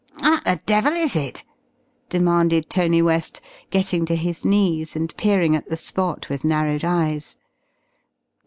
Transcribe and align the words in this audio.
"What 0.17 0.45
the 0.45 0.59
devil 0.65 0.93
is 0.93 1.15
it?" 1.15 1.43
demanded 2.09 2.71
Tony 2.71 3.03
West, 3.03 3.39
getting 3.69 4.03
to 4.07 4.15
his 4.15 4.43
knees 4.43 4.95
and 4.95 5.15
peering 5.15 5.55
at 5.55 5.67
the 5.69 5.77
spot 5.77 6.27
with 6.27 6.43
narrowed 6.43 6.83
eyes. 6.83 7.37